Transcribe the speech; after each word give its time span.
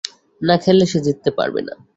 না 0.41 0.55
খেললে, 0.63 0.85
সে 0.91 0.99
জিততে 1.05 1.29
পারবে 1.37 1.61
না। 1.67 1.73